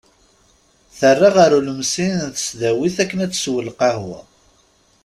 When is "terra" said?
0.97-1.29